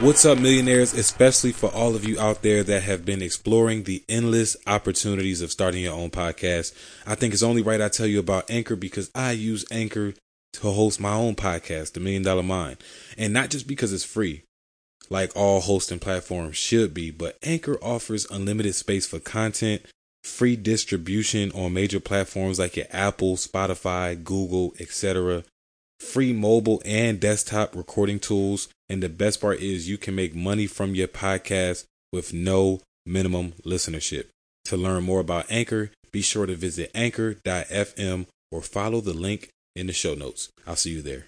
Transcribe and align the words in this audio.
What's 0.00 0.24
up, 0.24 0.38
millionaires? 0.38 0.94
Especially 0.94 1.52
for 1.52 1.70
all 1.74 1.94
of 1.94 2.08
you 2.08 2.18
out 2.18 2.40
there 2.40 2.64
that 2.64 2.84
have 2.84 3.04
been 3.04 3.20
exploring 3.20 3.82
the 3.82 4.02
endless 4.08 4.56
opportunities 4.66 5.42
of 5.42 5.52
starting 5.52 5.82
your 5.82 5.92
own 5.92 6.08
podcast. 6.08 6.72
I 7.06 7.14
think 7.14 7.34
it's 7.34 7.42
only 7.42 7.60
right 7.60 7.82
I 7.82 7.90
tell 7.90 8.06
you 8.06 8.18
about 8.18 8.50
Anchor 8.50 8.76
because 8.76 9.10
I 9.14 9.32
use 9.32 9.66
Anchor 9.70 10.14
to 10.54 10.70
host 10.70 11.00
my 11.00 11.12
own 11.12 11.34
podcast, 11.34 11.92
The 11.92 12.00
Million 12.00 12.22
Dollar 12.22 12.42
Mind. 12.42 12.78
And 13.18 13.34
not 13.34 13.50
just 13.50 13.66
because 13.66 13.92
it's 13.92 14.02
free, 14.02 14.42
like 15.10 15.36
all 15.36 15.60
hosting 15.60 15.98
platforms 15.98 16.56
should 16.56 16.94
be, 16.94 17.10
but 17.10 17.36
Anchor 17.42 17.76
offers 17.82 18.24
unlimited 18.30 18.74
space 18.74 19.06
for 19.06 19.20
content, 19.20 19.82
free 20.24 20.56
distribution 20.56 21.52
on 21.52 21.74
major 21.74 22.00
platforms 22.00 22.58
like 22.58 22.74
your 22.74 22.86
Apple, 22.90 23.36
Spotify, 23.36 24.24
Google, 24.24 24.72
etc 24.80 25.44
free 26.00 26.32
mobile 26.32 26.82
and 26.84 27.20
desktop 27.20 27.76
recording 27.76 28.18
tools. 28.18 28.68
And 28.90 29.00
the 29.00 29.08
best 29.08 29.40
part 29.40 29.60
is 29.60 29.88
you 29.88 29.96
can 29.96 30.16
make 30.16 30.34
money 30.34 30.66
from 30.66 30.96
your 30.96 31.06
podcast 31.06 31.84
with 32.12 32.34
no 32.34 32.80
minimum 33.06 33.52
listenership. 33.64 34.26
To 34.64 34.76
learn 34.76 35.04
more 35.04 35.20
about 35.20 35.46
Anchor, 35.48 35.92
be 36.10 36.22
sure 36.22 36.44
to 36.44 36.56
visit 36.56 36.90
anchor.fm 36.92 38.26
or 38.50 38.62
follow 38.62 39.00
the 39.00 39.12
link 39.12 39.50
in 39.76 39.86
the 39.86 39.92
show 39.92 40.14
notes. 40.14 40.48
I'll 40.66 40.74
see 40.74 40.90
you 40.90 41.02
there. 41.02 41.26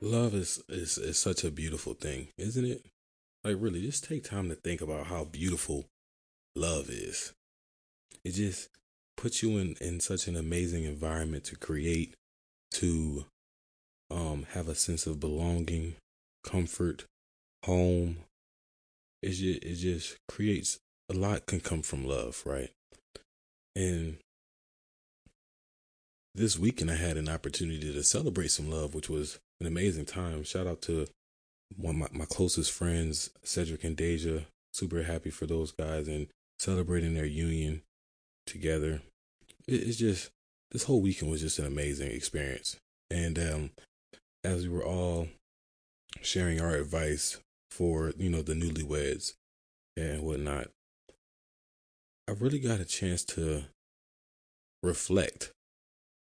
Love 0.00 0.34
is, 0.34 0.62
is 0.68 0.98
is 0.98 1.18
such 1.18 1.44
a 1.44 1.50
beautiful 1.50 1.94
thing, 1.94 2.28
isn't 2.38 2.64
it? 2.64 2.86
Like 3.44 3.56
really, 3.58 3.82
just 3.82 4.04
take 4.04 4.24
time 4.24 4.48
to 4.48 4.54
think 4.54 4.80
about 4.80 5.06
how 5.06 5.24
beautiful 5.24 5.86
love 6.56 6.90
is. 6.90 7.32
It 8.24 8.32
just 8.32 8.68
puts 9.16 9.42
you 9.42 9.58
in 9.58 9.76
in 9.80 10.00
such 10.00 10.26
an 10.26 10.36
amazing 10.36 10.84
environment 10.84 11.44
to 11.44 11.56
create, 11.56 12.14
to 12.72 13.26
um 14.10 14.46
have 14.50 14.68
a 14.68 14.74
sense 14.74 15.06
of 15.06 15.20
belonging, 15.20 15.96
comfort, 16.44 17.04
home. 17.64 18.18
It 19.22 19.30
just 19.30 19.64
it 19.64 19.74
just 19.76 20.16
creates 20.28 20.78
a 21.10 21.14
lot 21.14 21.46
can 21.46 21.60
come 21.60 21.82
from 21.82 22.06
love, 22.06 22.42
right? 22.46 22.70
And 23.74 24.18
this 26.34 26.58
weekend 26.58 26.90
I 26.90 26.96
had 26.96 27.16
an 27.16 27.28
opportunity 27.28 27.92
to 27.92 28.02
celebrate 28.02 28.50
some 28.50 28.70
love, 28.70 28.94
which 28.94 29.08
was 29.08 29.38
an 29.60 29.66
amazing 29.66 30.06
time. 30.06 30.42
Shout 30.42 30.66
out 30.66 30.82
to 30.82 31.06
one 31.76 31.94
of 31.94 32.12
my, 32.12 32.18
my 32.20 32.24
closest 32.24 32.72
friends, 32.72 33.30
Cedric 33.44 33.84
and 33.84 33.96
Deja. 33.96 34.40
Super 34.72 35.02
happy 35.02 35.30
for 35.30 35.46
those 35.46 35.72
guys 35.72 36.08
and 36.08 36.28
celebrating 36.58 37.14
their 37.14 37.26
union 37.26 37.82
together. 38.46 39.02
It, 39.66 39.82
it's 39.88 39.98
just 39.98 40.30
this 40.70 40.84
whole 40.84 41.00
weekend 41.00 41.30
was 41.30 41.40
just 41.40 41.58
an 41.58 41.66
amazing 41.66 42.10
experience. 42.10 42.76
And 43.10 43.38
um, 43.38 43.70
as 44.44 44.66
we 44.66 44.74
were 44.74 44.84
all 44.84 45.28
sharing 46.22 46.60
our 46.60 46.74
advice 46.74 47.38
for 47.70 48.12
you 48.16 48.28
know 48.28 48.42
the 48.42 48.54
newlyweds 48.54 49.34
and 49.96 50.22
whatnot, 50.22 50.68
I 52.28 52.32
really 52.32 52.60
got 52.60 52.80
a 52.80 52.84
chance 52.84 53.24
to 53.24 53.64
reflect 54.82 55.52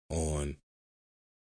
on 0.09 0.57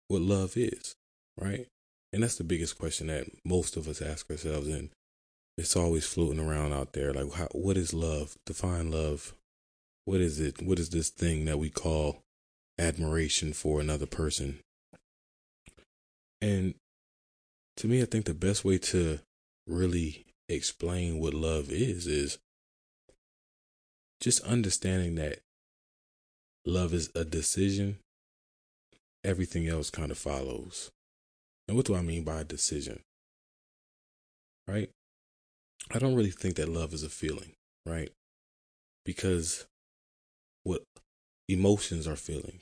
what 0.09 0.23
love 0.23 0.57
is 0.57 0.95
right? 1.39 1.67
And 2.13 2.23
that's 2.23 2.37
the 2.37 2.45
biggest 2.45 2.79
question 2.79 3.09
that 3.09 3.27
most 3.45 3.77
of 3.77 3.89
us 3.89 4.01
ask 4.01 4.31
ourselves, 4.31 4.69
and 4.69 4.91
it's 5.59 5.77
always 5.77 6.07
floating 6.07 6.41
around 6.41 6.73
out 6.73 6.93
there. 6.93 7.13
Like, 7.13 7.33
how, 7.33 7.49
what 7.53 7.77
is 7.77 7.93
love? 7.93 8.37
Define 8.47 8.91
love. 8.91 9.35
What 10.05 10.21
is 10.21 10.41
it? 10.41 10.63
What 10.63 10.79
is 10.79 10.91
this 10.91 11.11
thing 11.11 11.45
that 11.47 11.59
we 11.59 11.71
call 11.71 12.23
admiration 12.79 13.53
for 13.53 13.81
another 13.81 14.07
person? 14.07 14.61
And 16.41 16.75
to 17.79 17.89
me, 17.89 18.03
I 18.03 18.05
think 18.05 18.25
the 18.25 18.35
best 18.35 18.65
way 18.65 18.79
to 18.79 19.19
really 19.67 20.27
explain 20.49 21.19
what 21.19 21.35
love 21.35 21.71
is 21.71 22.07
is 22.07 22.39
just 24.21 24.41
understanding 24.45 25.17
that 25.17 25.41
love 26.65 26.95
is 26.95 27.11
a 27.15 27.25
decision. 27.25 27.99
Everything 29.25 29.67
else 29.67 29.91
kind 29.91 30.11
of 30.11 30.19
follows. 30.19 30.91
And 31.69 31.77
what 31.77 31.87
do 31.87 31.95
I 31.95 32.03
mean 32.03 32.25
by 32.25 32.41
a 32.41 32.45
decision? 32.45 33.01
Right? 34.69 34.91
I 35.93 35.99
don't 35.99 36.15
really 36.15 36.31
think 36.31 36.57
that 36.57 36.69
love 36.69 36.93
is 36.93 37.03
a 37.03 37.09
feeling, 37.09 37.53
right? 37.85 38.11
Because 39.05 39.67
what 40.65 40.83
emotions 41.49 42.07
are 42.07 42.17
feeling. 42.17 42.61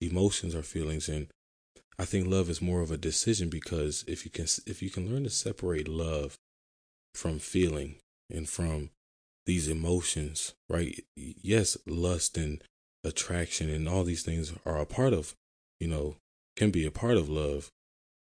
Emotions 0.00 0.54
are 0.54 0.62
feelings 0.62 1.08
and 1.08 1.28
I 1.98 2.04
think 2.04 2.26
love 2.26 2.50
is 2.50 2.60
more 2.60 2.80
of 2.80 2.90
a 2.90 2.96
decision 2.96 3.48
because 3.48 4.04
if 4.06 4.24
you 4.24 4.30
can 4.30 4.46
if 4.66 4.82
you 4.82 4.90
can 4.90 5.10
learn 5.10 5.24
to 5.24 5.30
separate 5.30 5.88
love 5.88 6.36
from 7.14 7.38
feeling 7.38 7.96
and 8.30 8.48
from 8.48 8.90
these 9.46 9.68
emotions, 9.68 10.54
right? 10.68 11.04
Yes, 11.16 11.76
lust 11.86 12.36
and 12.36 12.62
attraction 13.04 13.70
and 13.70 13.88
all 13.88 14.04
these 14.04 14.22
things 14.22 14.52
are 14.64 14.78
a 14.78 14.86
part 14.86 15.12
of, 15.12 15.34
you 15.78 15.86
know, 15.86 16.16
can 16.56 16.70
be 16.70 16.84
a 16.86 16.90
part 16.90 17.16
of 17.16 17.28
love, 17.28 17.70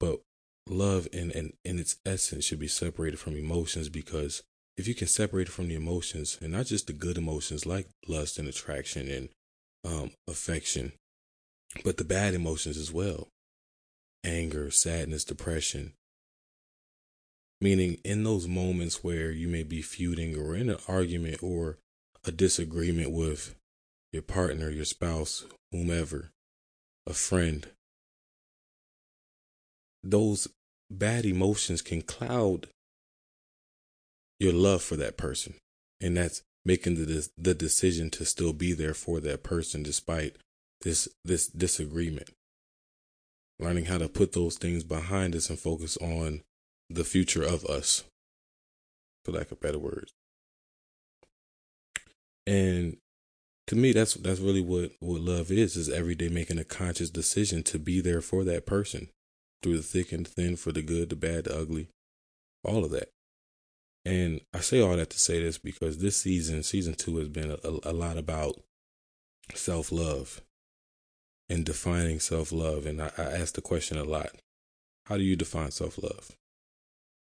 but 0.00 0.20
love 0.68 1.08
in, 1.12 1.30
in, 1.30 1.52
in 1.64 1.78
its 1.78 1.96
essence 2.04 2.44
should 2.44 2.58
be 2.58 2.68
separated 2.68 3.18
from 3.18 3.36
emotions 3.36 3.88
because 3.88 4.42
if 4.76 4.86
you 4.86 4.94
can 4.94 5.08
separate 5.08 5.48
it 5.48 5.52
from 5.52 5.68
the 5.68 5.74
emotions 5.74 6.38
and 6.40 6.52
not 6.52 6.66
just 6.66 6.86
the 6.86 6.92
good 6.92 7.18
emotions 7.18 7.66
like 7.66 7.88
lust 8.06 8.38
and 8.38 8.48
attraction 8.48 9.08
and 9.08 9.28
um, 9.84 10.12
affection, 10.28 10.92
but 11.84 11.96
the 11.96 12.04
bad 12.04 12.34
emotions 12.34 12.76
as 12.76 12.92
well 12.92 13.28
anger, 14.24 14.70
sadness, 14.70 15.24
depression. 15.24 15.92
Meaning, 17.60 17.98
in 18.04 18.24
those 18.24 18.46
moments 18.46 19.02
where 19.02 19.30
you 19.30 19.48
may 19.48 19.62
be 19.62 19.82
feuding 19.82 20.36
or 20.36 20.54
in 20.54 20.70
an 20.70 20.78
argument 20.86 21.42
or 21.42 21.78
a 22.24 22.30
disagreement 22.30 23.10
with 23.10 23.54
your 24.12 24.22
partner, 24.22 24.70
your 24.70 24.84
spouse, 24.84 25.44
whomever, 25.72 26.30
a 27.06 27.14
friend, 27.14 27.68
those 30.10 30.48
bad 30.90 31.26
emotions 31.26 31.82
can 31.82 32.02
cloud 32.02 32.68
your 34.40 34.52
love 34.52 34.82
for 34.82 34.96
that 34.96 35.16
person. 35.16 35.54
And 36.00 36.16
that's 36.16 36.42
making 36.64 36.94
the 36.94 37.28
the 37.36 37.54
decision 37.54 38.10
to 38.10 38.24
still 38.24 38.52
be 38.52 38.72
there 38.72 38.94
for 38.94 39.20
that 39.20 39.42
person 39.42 39.82
despite 39.82 40.36
this 40.82 41.08
this 41.24 41.46
disagreement. 41.48 42.30
Learning 43.58 43.86
how 43.86 43.98
to 43.98 44.08
put 44.08 44.32
those 44.32 44.56
things 44.56 44.84
behind 44.84 45.34
us 45.34 45.50
and 45.50 45.58
focus 45.58 45.96
on 45.96 46.42
the 46.88 47.04
future 47.04 47.42
of 47.42 47.64
us, 47.64 48.04
for 49.24 49.32
lack 49.32 49.50
of 49.50 49.60
better 49.60 49.78
words. 49.78 50.12
And 52.46 52.96
to 53.66 53.76
me, 53.76 53.92
that's 53.92 54.14
that's 54.14 54.40
really 54.40 54.60
what 54.60 54.92
what 55.00 55.20
love 55.20 55.50
is: 55.50 55.76
is 55.76 55.88
every 55.88 56.14
day 56.14 56.28
making 56.28 56.58
a 56.58 56.64
conscious 56.64 57.10
decision 57.10 57.62
to 57.64 57.78
be 57.78 58.00
there 58.00 58.20
for 58.20 58.44
that 58.44 58.64
person, 58.64 59.08
through 59.62 59.76
the 59.76 59.82
thick 59.82 60.12
and 60.12 60.26
thin, 60.26 60.56
for 60.56 60.72
the 60.72 60.82
good, 60.82 61.10
the 61.10 61.16
bad, 61.16 61.44
the 61.44 61.58
ugly, 61.58 61.88
all 62.64 62.84
of 62.84 62.90
that. 62.92 63.10
And 64.04 64.40
I 64.54 64.60
say 64.60 64.80
all 64.80 64.96
that 64.96 65.10
to 65.10 65.18
say 65.18 65.42
this 65.42 65.58
because 65.58 65.98
this 65.98 66.16
season, 66.16 66.62
season 66.62 66.94
two, 66.94 67.18
has 67.18 67.28
been 67.28 67.50
a, 67.50 67.90
a 67.90 67.92
lot 67.92 68.16
about 68.16 68.60
self 69.54 69.92
love 69.92 70.40
and 71.48 71.64
defining 71.64 72.20
self 72.20 72.52
love. 72.52 72.86
And 72.86 73.02
I, 73.02 73.10
I 73.18 73.22
ask 73.22 73.54
the 73.54 73.60
question 73.60 73.98
a 73.98 74.04
lot 74.04 74.30
how 75.06 75.16
do 75.16 75.22
you 75.22 75.36
define 75.36 75.70
self 75.70 76.02
love? 76.02 76.30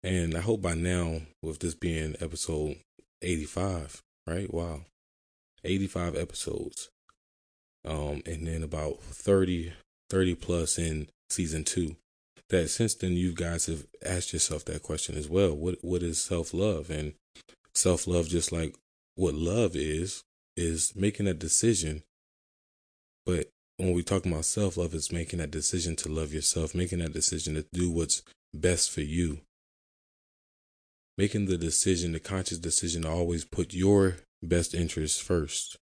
And 0.02 0.36
I 0.36 0.40
hope 0.40 0.62
by 0.62 0.74
now, 0.74 1.22
with 1.42 1.58
this 1.58 1.74
being 1.74 2.14
episode 2.20 2.76
85, 3.22 4.02
right? 4.26 4.52
Wow. 4.52 4.82
85 5.64 6.16
episodes. 6.16 6.90
Um, 7.84 8.22
and 8.26 8.46
then 8.46 8.62
about 8.62 9.00
30, 9.00 9.72
30 10.10 10.34
plus 10.36 10.78
in 10.78 11.08
season 11.28 11.64
two 11.64 11.96
that 12.50 12.68
since 12.68 12.94
then 12.94 13.12
you 13.12 13.32
guys 13.32 13.66
have 13.66 13.86
asked 14.04 14.32
yourself 14.32 14.64
that 14.66 14.82
question 14.82 15.16
as 15.16 15.28
well. 15.28 15.54
What 15.54 15.78
what 15.82 16.02
is 16.02 16.20
self 16.20 16.54
love? 16.54 16.90
And 16.90 17.14
self 17.74 18.06
love, 18.06 18.28
just 18.28 18.52
like 18.52 18.76
what 19.14 19.34
love 19.34 19.74
is, 19.74 20.22
is 20.56 20.94
making 20.96 21.26
a 21.26 21.34
decision. 21.34 22.02
But 23.26 23.48
when 23.76 23.92
we 23.92 24.02
talk 24.02 24.26
about 24.26 24.44
self 24.44 24.76
love, 24.76 24.94
it's 24.94 25.12
making 25.12 25.38
that 25.40 25.50
decision 25.50 25.96
to 25.96 26.08
love 26.08 26.32
yourself, 26.32 26.74
making 26.74 27.00
that 27.00 27.12
decision 27.12 27.54
to 27.54 27.66
do 27.72 27.90
what's 27.90 28.22
best 28.54 28.90
for 28.90 29.02
you. 29.02 29.40
Making 31.16 31.46
the 31.46 31.58
decision, 31.58 32.12
the 32.12 32.20
conscious 32.20 32.58
decision 32.58 33.02
to 33.02 33.10
always 33.10 33.44
put 33.44 33.74
your 33.74 34.18
best 34.42 34.74
interests 34.74 35.20
first 35.20 35.76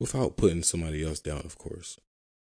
without 0.00 0.36
putting 0.36 0.62
somebody 0.62 1.04
else 1.04 1.20
down, 1.20 1.42
of 1.44 1.56
course. 1.56 1.98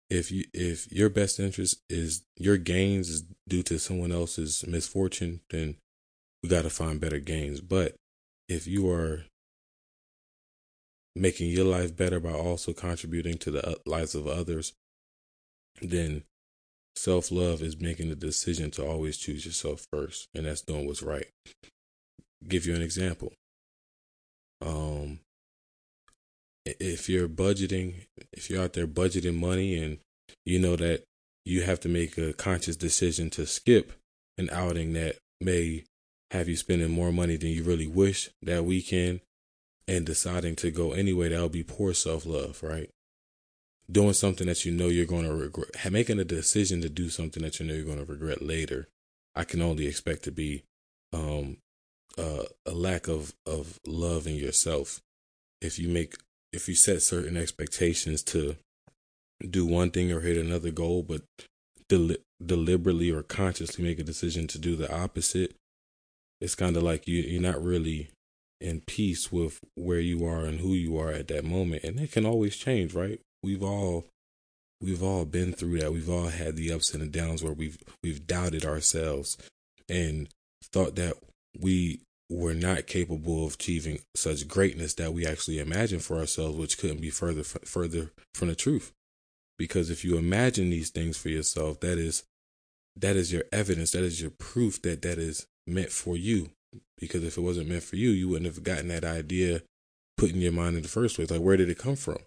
If 0.09 0.31
you 0.31 0.43
if 0.53 0.91
your 0.91 1.09
best 1.09 1.39
interest 1.39 1.81
is 1.89 2.23
your 2.37 2.57
gains 2.57 3.09
is 3.09 3.23
due 3.47 3.63
to 3.63 3.79
someone 3.79 4.11
else's 4.11 4.65
misfortune, 4.67 5.41
then 5.49 5.77
we 6.43 6.49
got 6.49 6.63
to 6.63 6.69
find 6.69 6.99
better 6.99 7.19
gains. 7.19 7.61
But 7.61 7.95
if 8.47 8.67
you 8.67 8.89
are 8.89 9.25
making 11.15 11.49
your 11.49 11.65
life 11.65 11.95
better 11.95 12.19
by 12.19 12.33
also 12.33 12.73
contributing 12.73 13.37
to 13.39 13.51
the 13.51 13.79
lives 13.85 14.15
of 14.15 14.27
others, 14.27 14.73
then 15.81 16.23
self 16.95 17.31
love 17.31 17.61
is 17.61 17.79
making 17.79 18.09
the 18.09 18.15
decision 18.15 18.71
to 18.71 18.85
always 18.85 19.17
choose 19.17 19.45
yourself 19.45 19.85
first, 19.91 20.27
and 20.35 20.45
that's 20.45 20.61
doing 20.61 20.85
what's 20.85 21.03
right. 21.03 21.27
Give 22.47 22.65
you 22.65 22.75
an 22.75 22.81
example. 22.81 23.33
Um, 24.61 25.19
if 26.65 27.07
you're 27.09 27.29
budgeting, 27.29 28.05
if 28.33 28.49
you're 28.49 28.63
out 28.63 28.73
there 28.73 28.87
budgeting 28.87 29.39
money 29.39 29.77
and 29.77 29.99
you 30.45 30.59
know 30.59 30.75
that 30.75 31.03
you 31.45 31.61
have 31.61 31.79
to 31.81 31.89
make 31.89 32.17
a 32.17 32.33
conscious 32.33 32.75
decision 32.75 33.29
to 33.31 33.45
skip 33.45 33.93
an 34.37 34.49
outing 34.51 34.93
that 34.93 35.17
may 35.39 35.83
have 36.31 36.49
you 36.49 36.55
spending 36.55 36.91
more 36.91 37.11
money 37.11 37.37
than 37.37 37.49
you 37.49 37.63
really 37.63 37.87
wish 37.87 38.29
that 38.41 38.65
weekend 38.65 39.21
and 39.87 40.05
deciding 40.05 40.55
to 40.55 40.71
go 40.71 40.93
anyway, 40.93 41.29
that'll 41.29 41.49
be 41.49 41.63
poor 41.63 41.93
self 41.93 42.25
love, 42.25 42.61
right? 42.63 42.89
Doing 43.91 44.13
something 44.13 44.47
that 44.47 44.65
you 44.65 44.71
know 44.71 44.87
you're 44.87 45.05
going 45.05 45.25
to 45.25 45.35
regret, 45.35 45.69
making 45.91 46.19
a 46.19 46.25
decision 46.25 46.81
to 46.81 46.89
do 46.89 47.09
something 47.09 47.43
that 47.43 47.59
you 47.59 47.67
know 47.67 47.75
you're 47.75 47.85
going 47.85 48.03
to 48.03 48.11
regret 48.11 48.41
later, 48.41 48.87
I 49.35 49.43
can 49.43 49.61
only 49.61 49.85
expect 49.85 50.23
to 50.23 50.31
be 50.31 50.63
um, 51.13 51.57
uh, 52.17 52.43
a 52.65 52.71
lack 52.71 53.07
of, 53.07 53.33
of 53.45 53.79
love 53.85 54.25
in 54.25 54.35
yourself. 54.35 55.01
If 55.61 55.77
you 55.77 55.87
make, 55.87 56.15
if 56.55 56.67
you 56.67 56.75
set 56.75 57.01
certain 57.01 57.37
expectations 57.37 58.23
to 58.23 58.55
do 59.47 59.65
one 59.65 59.91
thing 59.91 60.11
or 60.11 60.21
hit 60.21 60.37
another 60.37 60.71
goal, 60.71 61.03
but 61.03 61.21
del- 61.89 62.17
deliberately 62.43 63.11
or 63.11 63.23
consciously 63.23 63.83
make 63.83 63.99
a 63.99 64.03
decision 64.03 64.47
to 64.47 64.57
do 64.57 64.75
the 64.75 64.93
opposite, 64.93 65.55
it's 66.41 66.55
kind 66.55 66.75
of 66.77 66.83
like 66.83 67.07
you, 67.07 67.21
you're 67.21 67.41
not 67.41 67.63
really 67.63 68.09
in 68.61 68.81
peace 68.81 69.31
with 69.31 69.59
where 69.75 69.99
you 69.99 70.25
are 70.25 70.45
and 70.45 70.59
who 70.59 70.73
you 70.73 70.97
are 70.97 71.11
at 71.11 71.27
that 71.27 71.43
moment. 71.43 71.83
And 71.83 71.99
it 71.99 72.11
can 72.11 72.25
always 72.25 72.55
change 72.55 72.93
right? 72.93 73.19
We've 73.43 73.63
all 73.63 74.05
we've 74.81 75.03
all 75.03 75.25
been 75.25 75.53
through 75.53 75.79
that. 75.79 75.91
We've 75.93 76.09
all 76.09 76.27
had 76.27 76.55
the 76.55 76.71
ups 76.71 76.93
and 76.93 77.01
the 77.01 77.07
downs 77.07 77.43
where 77.43 77.53
we've 77.53 77.77
we've 78.03 78.25
doubted 78.25 78.65
ourselves 78.65 79.37
and 79.89 80.27
thought 80.71 80.95
that 80.95 81.15
we 81.59 82.01
were 82.29 82.53
not 82.53 82.87
capable 82.87 83.45
of 83.45 83.53
achieving 83.53 83.99
such 84.15 84.47
greatness 84.47 84.95
that 84.95 85.13
we 85.13 85.25
actually 85.25 85.59
imagine 85.59 85.99
for 85.99 86.17
ourselves 86.17 86.57
which 86.57 86.77
couldn't 86.77 87.01
be 87.01 87.09
further 87.09 87.43
further 87.43 88.11
from 88.33 88.47
the 88.47 88.55
truth 88.55 88.91
because 89.57 89.89
if 89.89 90.03
you 90.03 90.17
imagine 90.17 90.69
these 90.69 90.89
things 90.89 91.17
for 91.17 91.29
yourself 91.29 91.79
that 91.81 91.97
is 91.97 92.23
that 92.95 93.15
is 93.15 93.31
your 93.31 93.43
evidence 93.51 93.91
that 93.91 94.03
is 94.03 94.21
your 94.21 94.31
proof 94.31 94.81
that 94.81 95.03
that 95.03 95.19
is 95.19 95.45
meant 95.67 95.91
for 95.91 96.17
you 96.17 96.49
because 96.99 97.23
if 97.23 97.37
it 97.37 97.41
wasn't 97.41 97.69
meant 97.69 97.83
for 97.83 97.95
you, 97.95 98.09
you 98.09 98.29
wouldn't 98.29 98.53
have 98.53 98.63
gotten 98.63 98.87
that 98.89 99.03
idea 99.03 99.61
put 100.17 100.31
in 100.31 100.41
your 100.41 100.51
mind 100.51 100.75
in 100.75 100.81
the 100.81 100.87
first 100.87 101.15
place. 101.15 101.29
Like, 101.29 101.41
where 101.41 101.57
did 101.57 101.69
it 101.69 101.77
come 101.77 101.95
from? 101.95 102.17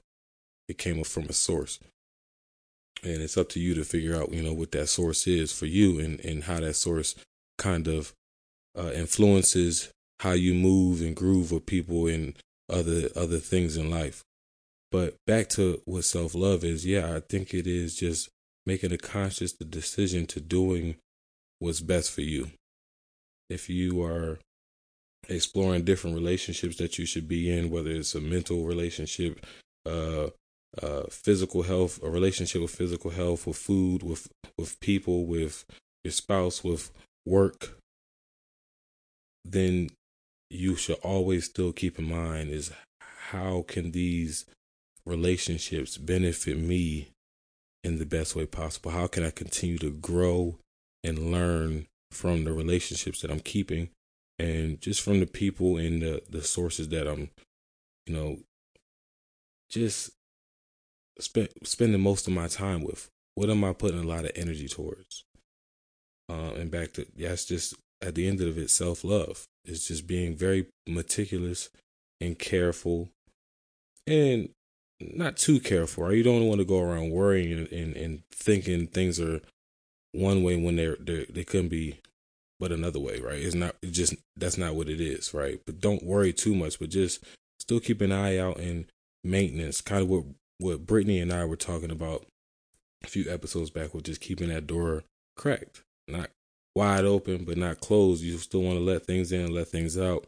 It 0.69 0.79
came 0.79 1.03
from 1.05 1.25
a 1.25 1.33
source. 1.33 1.79
And 3.03 3.23
it's 3.23 3.37
up 3.37 3.49
to 3.50 3.61
you 3.61 3.75
to 3.75 3.85
figure 3.85 4.17
out, 4.17 4.33
you 4.33 4.43
know, 4.43 4.53
what 4.53 4.73
that 4.73 4.89
source 4.89 5.27
is 5.27 5.53
for 5.53 5.67
you 5.67 6.00
and, 6.00 6.21
and 6.21 6.45
how 6.45 6.61
that 6.61 6.75
source 6.75 7.15
kind 7.56 7.87
of 7.87 8.12
uh, 8.79 8.93
influences 8.93 9.91
how 10.21 10.33
you 10.33 10.55
move 10.55 11.01
and 11.01 11.15
groove 11.15 11.53
with 11.53 11.67
people 11.67 12.07
and 12.07 12.35
other 12.71 13.09
other 13.17 13.39
things 13.39 13.77
in 13.77 13.91
life. 13.91 14.23
But 14.91 15.17
back 15.27 15.49
to 15.51 15.83
what 15.85 16.05
self 16.05 16.35
love 16.35 16.65
is, 16.65 16.87
yeah, 16.87 17.15
I 17.15 17.21
think 17.21 17.53
it 17.53 17.67
is 17.67 17.97
just 17.97 18.29
making 18.67 18.93
a 18.93 18.99
conscious 18.99 19.53
decision 19.53 20.27
to 20.27 20.41
doing 20.41 20.97
what's 21.59 21.81
best 21.81 22.11
for 22.11 22.21
you. 22.23 22.51
If 23.51 23.69
you 23.69 24.03
are 24.03 24.39
exploring 25.29 25.85
different 25.85 26.17
relationships 26.17 26.77
that 26.77 26.99
you 26.99 27.07
should 27.07 27.29
be 27.29 27.51
in, 27.51 27.71
whether 27.71 27.91
it's 27.91 28.15
a 28.15 28.21
mental 28.21 28.65
relationship, 28.65 29.45
uh, 29.87 30.29
uh, 30.83 31.05
physical 31.11 31.63
health, 31.63 32.03
a 32.03 32.11
relationship 32.11 32.61
with 32.61 32.71
physical 32.75 33.11
health, 33.11 33.47
with 33.47 33.57
food, 33.57 34.03
with 34.03 34.29
with 34.59 34.79
people, 34.81 35.27
with 35.27 35.65
your 36.05 36.13
spouse, 36.13 36.63
with 36.63 36.91
work, 37.27 37.78
then 39.44 39.90
you 40.50 40.76
should 40.76 40.99
always 41.02 41.44
still 41.44 41.73
keep 41.73 41.99
in 41.99 42.08
mind 42.08 42.50
is 42.50 42.73
how 43.00 43.64
can 43.69 43.93
these 43.93 44.46
relationships 45.05 45.99
benefit 45.99 46.58
me 46.58 47.08
in 47.85 47.99
the 47.99 48.06
best 48.06 48.35
way 48.35 48.46
possible? 48.46 48.90
How 48.90 49.06
can 49.06 49.25
I 49.25 49.31
continue 49.31 49.79
to 49.79 49.90
grow 49.90 50.58
and 51.05 51.31
learn 51.31 51.87
from 52.11 52.44
the 52.44 52.52
relationships 52.52 53.20
that 53.20 53.31
I'm 53.31 53.40
keeping 53.40 53.90
and 54.38 54.81
just 54.81 55.02
from 55.02 55.20
the 55.20 55.26
people 55.26 55.76
and 55.76 56.00
the 56.00 56.23
the 56.29 56.43
sources 56.43 56.88
that 56.88 57.06
I'm, 57.06 57.31
you 58.06 58.14
know, 58.14 58.38
just 59.69 60.11
spend 61.19 61.49
spending 61.64 62.00
most 62.00 62.26
of 62.26 62.32
my 62.32 62.49
time 62.49 62.82
with. 62.82 63.08
What 63.35 63.50
am 63.50 63.64
I 63.64 63.73
putting 63.73 64.00
a 64.00 64.06
lot 64.06 64.25
of 64.25 64.32
energy 64.35 64.69
towards? 64.69 65.25
Uh, 66.29 66.52
and 66.56 66.70
back 66.70 66.93
to 66.94 67.06
that's 67.17 67.44
just 67.44 67.75
at 68.00 68.15
the 68.15 68.27
end 68.27 68.41
of 68.41 68.59
it, 68.59 68.71
self 68.71 69.05
love. 69.05 69.45
It's 69.65 69.89
just 69.89 70.06
being 70.06 70.35
very 70.37 70.67
meticulous 70.87 71.69
and 72.21 72.39
careful, 72.39 73.11
and 74.06 74.50
not 75.00 75.37
too 75.37 75.61
careful. 75.61 76.05
Right? 76.05 76.17
You 76.17 76.23
don't 76.23 76.47
want 76.47 76.61
to 76.61 76.65
go 76.65 76.81
around 76.81 77.11
worrying 77.11 77.53
and, 77.53 77.73
and, 77.73 77.97
and 77.97 78.23
thinking 78.33 78.87
things 78.87 79.21
are 79.21 79.41
one 80.12 80.43
way 80.43 80.56
when 80.56 80.77
they're, 80.77 80.97
they're 81.00 81.27
they 81.29 81.45
couldn't 81.45 81.69
be 81.69 82.00
but 82.61 82.73
another 82.73 82.99
way, 82.99 83.21
right? 83.21 83.39
It's 83.41 83.55
not 83.55 83.77
just 83.91 84.15
that's 84.37 84.59
not 84.59 84.75
what 84.75 84.89
it 84.89 85.00
is, 85.00 85.33
right? 85.33 85.61
But 85.65 85.81
don't 85.81 86.05
worry 86.05 86.33
too 86.33 86.55
much, 86.55 86.79
but 86.79 86.91
just 86.91 87.23
still 87.61 87.81
keep 87.81 88.00
an 88.00 88.12
eye 88.12 88.37
out 88.37 88.59
in 88.59 88.87
maintenance, 89.23 89.81
kind 89.81 90.03
of 90.03 90.09
what 90.09 90.25
what 90.59 90.87
Brittany 90.87 91.21
and 91.21 91.33
I 91.33 91.45
were 91.45 91.56
talking 91.56 91.91
about 91.91 92.27
a 93.05 93.06
few 93.06 93.31
episodes 93.31 93.71
back 93.71 93.95
with 93.95 94.05
just 94.05 94.21
keeping 94.21 94.49
that 94.49 94.67
door 94.67 95.05
cracked, 95.37 95.83
not 96.09 96.31
wide 96.79 97.05
open, 97.05 97.45
but 97.45 97.59
not 97.59 97.81
closed. 97.81 98.23
You 98.23 98.39
still 98.39 98.63
want 98.63 98.79
to 98.79 98.85
let 98.85 99.05
things 99.05 99.33
in, 99.33 99.41
and 99.41 99.55
let 99.55 99.69
things 99.69 99.99
out 99.99 100.27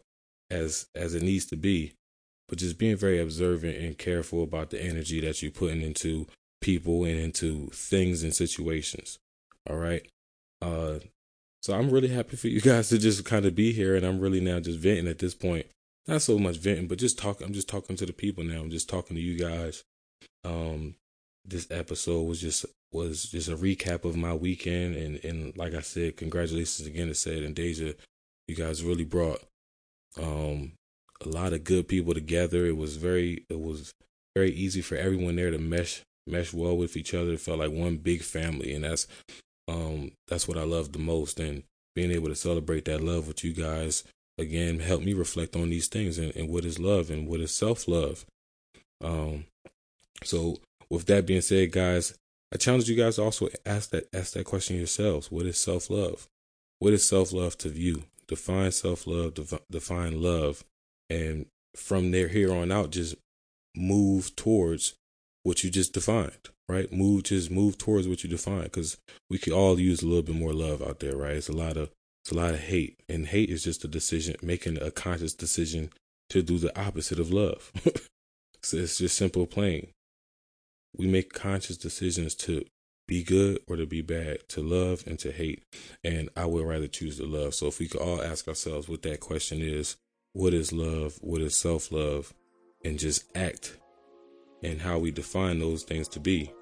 as 0.51 0.87
as 0.97 1.15
it 1.15 1.23
needs 1.23 1.47
to 1.47 1.57
be, 1.57 1.93
but 2.49 2.59
just 2.59 2.77
being 2.77 2.97
very 2.97 3.21
observant 3.21 3.77
and 3.77 3.97
careful 3.97 4.43
about 4.43 4.71
the 4.71 4.83
energy 4.83 5.21
that 5.21 5.41
you're 5.41 5.53
putting 5.53 5.81
into 5.81 6.27
people 6.61 7.05
and 7.05 7.19
into 7.19 7.69
things 7.73 8.25
and 8.25 8.35
situations. 8.35 9.19
All 9.69 9.77
right. 9.77 10.07
Uh, 10.61 10.99
so 11.63 11.75
I'm 11.75 11.91
really 11.91 12.09
happy 12.09 12.37
for 12.37 12.49
you 12.49 12.61
guys 12.73 12.89
to 12.89 12.99
just 12.99 13.25
kind 13.25 13.47
of 13.47 13.55
be 13.55 13.73
here, 13.73 13.95
and 13.95 14.05
I'm 14.05 14.19
really 14.19 14.41
now 14.41 14.59
just 14.59 14.81
venting 14.81 15.09
at 15.09 15.21
this 15.21 15.35
point. 15.35 15.67
Not 16.09 16.23
so 16.23 16.39
much 16.39 16.57
venting, 16.57 16.89
but 16.89 16.99
just 16.99 17.19
talking. 17.19 17.47
I'm 17.47 17.53
just 17.53 17.69
talking 17.69 17.95
to 17.97 18.07
the 18.07 18.13
people 18.13 18.43
now. 18.43 18.61
I'm 18.61 18.71
just 18.71 18.89
talking 18.89 19.15
to 19.15 19.23
you 19.23 19.39
guys. 19.39 19.85
Um, 20.45 20.97
this 21.45 21.69
episode 21.71 22.23
was 22.23 22.41
just 22.41 22.67
was 22.93 23.25
just 23.25 23.49
a 23.49 23.57
recap 23.57 24.05
of 24.05 24.17
my 24.17 24.35
weekend, 24.35 24.97
and 24.97 25.25
and 25.25 25.57
like 25.57 25.75
I 25.75 25.81
said, 25.81 26.17
congratulations 26.17 26.87
again 26.87 27.09
to 27.09 27.15
said 27.15 27.43
and 27.43 27.55
Deja. 27.55 27.95
You 28.49 28.57
guys 28.57 28.83
really 28.83 29.05
brought 29.05 29.43
um 30.21 30.73
a 31.25 31.29
lot 31.29 31.53
of 31.53 31.65
good 31.65 31.89
people 31.89 32.15
together. 32.15 32.67
It 32.67 32.77
was 32.77 32.97
very 32.97 33.45
it 33.49 33.61
was 33.61 33.93
very 34.35 34.53
easy 34.53 34.81
for 34.81 34.97
everyone 34.97 35.37
there 35.37 35.51
to 35.51 35.59
mesh 35.59 36.03
mesh 36.27 36.53
well 36.53 36.77
with 36.77 36.97
each 36.97 37.15
other. 37.15 37.33
It 37.33 37.41
felt 37.41 37.59
like 37.59 37.71
one 37.71 37.97
big 37.97 38.23
family, 38.23 38.75
and 38.75 38.85
that's 38.85 39.07
um, 39.69 40.13
that's 40.29 40.49
what 40.49 40.59
I 40.59 40.65
love 40.65 40.93
the 40.93 40.99
most. 40.99 41.39
And 41.39 41.63
being 41.95 42.11
able 42.11 42.29
to 42.29 42.37
celebrate 42.37 42.85
that 42.87 43.03
love 43.03 43.29
with 43.29 43.45
you 43.45 43.53
guys 43.53 44.05
again 44.39 44.81
helped 44.81 45.05
me 45.05 45.13
reflect 45.13 45.55
on 45.55 45.71
these 45.71 45.89
things 45.89 46.19
and, 46.19 46.35
and 46.35 46.49
what 46.49 46.65
is 46.65 46.79
love 46.79 47.11
and 47.11 47.29
what 47.29 47.41
is 47.41 47.55
self 47.55 47.87
love. 47.87 48.25
Um, 49.03 49.45
so 50.25 50.59
with 50.89 51.07
that 51.07 51.27
being 51.27 51.41
said, 51.41 51.73
guys, 51.73 52.15
I 52.53 52.57
challenge 52.57 52.89
you 52.89 52.97
guys 52.97 53.17
to 53.17 53.23
also 53.23 53.49
ask 53.65 53.91
that 53.91 54.09
ask 54.13 54.33
that 54.35 54.45
question 54.45 54.77
yourselves. 54.77 55.31
What 55.31 55.47
is 55.47 55.59
self 55.59 55.91
love? 55.91 56.27
What 56.79 56.93
is 56.93 57.07
self 57.07 57.33
love 57.33 57.57
to 57.59 57.69
you? 57.69 58.05
Define 58.27 58.73
self 58.73 59.07
love. 59.07 59.35
define 59.71 60.23
love, 60.23 60.65
and 61.09 61.47
from 61.77 62.11
there 62.11 62.29
here 62.29 62.53
on 62.53 62.73
out, 62.73 62.91
just 62.91 63.15
move 63.77 64.35
towards 64.37 64.95
what 65.43 65.63
you 65.63 65.71
just 65.71 65.93
defined 65.93 66.51
right? 66.71 66.93
Move, 66.93 67.25
just 67.25 67.51
move 67.51 67.77
towards 67.77 68.07
what 68.07 68.23
you 68.23 68.31
defined 68.31 68.65
because 68.65 68.97
we 69.29 69.39
could 69.39 69.53
all 69.53 69.79
use 69.79 70.03
a 70.03 70.07
little 70.07 70.23
bit 70.23 70.37
more 70.37 70.53
love 70.53 70.81
out 70.81 71.01
there, 71.01 71.17
right? 71.17 71.37
It's 71.37 71.49
a 71.49 71.53
lot 71.53 71.77
of 71.77 71.91
it's 72.25 72.33
a 72.33 72.37
lot 72.37 72.55
of 72.55 72.61
hate, 72.61 73.01
and 73.09 73.27
hate 73.27 73.51
is 73.51 73.65
just 73.65 73.85
a 73.85 73.89
decision, 73.89 74.37
making 74.43 74.81
a 74.81 74.91
conscious 74.91 75.35
decision 75.35 75.91
to 76.29 76.43
do 76.43 76.59
the 76.59 76.79
opposite 76.79 77.19
of 77.19 77.33
love. 77.33 77.73
so 78.63 78.77
it's 78.77 78.99
just 78.99 79.17
simple, 79.17 79.47
plain. 79.47 79.89
We 80.97 81.07
make 81.07 81.33
conscious 81.33 81.77
decisions 81.77 82.35
to 82.37 82.65
be 83.07 83.23
good 83.23 83.61
or 83.67 83.77
to 83.77 83.87
be 83.87 84.03
bad, 84.03 84.49
to 84.51 84.63
love 84.63 85.05
and 85.07 85.19
to 85.19 85.33
hate, 85.33 85.65
and 86.05 86.29
I 86.37 86.47
would 86.47 86.67
rather 86.67 86.87
choose 86.87 87.17
to 87.19 87.27
love. 87.27 87.55
So 87.55 87.67
if 87.67 87.79
we 87.79 87.89
could 87.89 88.01
all 88.01 88.23
ask 88.23 88.47
ourselves 88.47 88.89
what 88.89 89.03
that 89.03 89.21
question 89.21 89.61
is, 89.61 89.97
what 90.33 90.55
is 90.55 90.73
love? 90.73 91.19
What 91.21 91.41
is 91.41 91.57
self 91.57 91.91
love? 91.91 92.33
And 92.85 92.99
just 92.99 93.25
act 93.37 93.77
and 94.63 94.81
how 94.81 94.99
we 94.99 95.11
define 95.11 95.59
those 95.59 95.83
things 95.83 96.09
to 96.09 96.21
be 96.21 96.53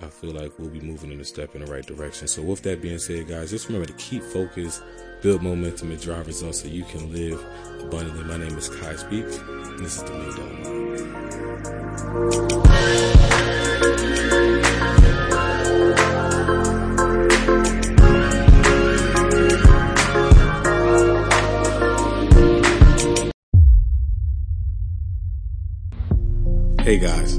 I 0.00 0.06
feel 0.06 0.32
like 0.32 0.58
we'll 0.58 0.70
be 0.70 0.80
moving 0.80 1.12
in 1.12 1.20
a 1.20 1.24
step 1.24 1.54
in 1.54 1.64
the 1.64 1.70
right 1.70 1.86
direction. 1.86 2.26
So, 2.26 2.42
with 2.42 2.62
that 2.62 2.82
being 2.82 2.98
said, 2.98 3.28
guys, 3.28 3.50
just 3.50 3.68
remember 3.68 3.86
to 3.86 3.92
keep 3.94 4.22
focused, 4.22 4.82
build 5.22 5.42
momentum, 5.42 5.92
and 5.92 6.00
drive 6.00 6.26
results 6.26 6.62
so 6.62 6.68
you 6.68 6.84
can 6.84 7.12
live 7.12 7.44
abundantly. 7.80 8.24
My 8.24 8.36
name 8.36 8.58
is 8.58 8.68
Quiy 8.68 8.98
Speaks, 8.98 9.36
and 9.38 9.78
this 9.78 9.96
is 9.96 10.02
the 10.02 10.10
Million 10.10 10.36
Dollar 10.36 10.84
Hey 26.82 26.98
guys. 26.98 27.38